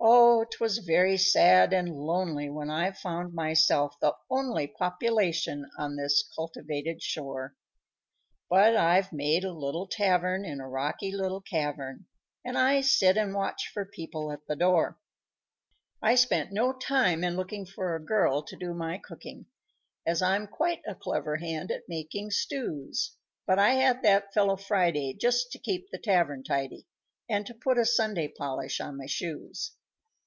__Oh! 0.10 0.46
'twas 0.52 0.78
very 0.78 1.16
sad 1.16 1.72
and 1.72 1.92
lonely 1.92 2.48
When 2.48 2.70
I 2.70 2.92
found 2.92 3.34
myself 3.34 3.96
the 4.00 4.14
only 4.30 4.68
Population 4.68 5.68
on 5.76 5.96
this 5.96 6.22
cultivated 6.36 7.02
shore; 7.02 7.56
But 8.48 8.76
I've 8.76 9.12
made 9.12 9.42
a 9.42 9.52
little 9.52 9.88
tavern 9.88 10.44
In 10.44 10.60
a 10.60 10.68
rocky 10.68 11.10
little 11.10 11.40
cavern, 11.40 12.06
And 12.44 12.56
I 12.56 12.80
sit 12.82 13.16
and 13.16 13.34
watch 13.34 13.72
for 13.74 13.84
people 13.84 14.30
at 14.30 14.46
the 14.46 14.54
door._ 14.54 14.94
_I 16.00 16.16
spent 16.16 16.52
no 16.52 16.72
time 16.72 17.24
in 17.24 17.34
looking 17.34 17.66
For 17.66 17.96
a 17.96 18.04
girl 18.04 18.44
to 18.44 18.56
do 18.56 18.72
my 18.74 18.98
cooking, 18.98 19.46
As 20.06 20.22
I'm 20.22 20.46
quite 20.46 20.80
a 20.86 20.94
clever 20.94 21.38
hand 21.38 21.72
at 21.72 21.88
making 21.88 22.30
stews 22.30 23.16
But 23.46 23.58
I 23.58 23.70
had 23.70 24.02
that 24.04 24.32
fellow 24.32 24.54
Friday, 24.54 25.14
Just 25.20 25.50
to 25.52 25.58
keep 25.58 25.90
the 25.90 25.98
tavern 25.98 26.44
tidy, 26.44 26.86
And 27.28 27.44
to 27.46 27.52
put 27.54 27.78
a 27.78 27.84
Sunday 27.84 28.28
polish 28.28 28.80
on 28.80 28.96
my 28.96 29.06
shoes. 29.06 29.72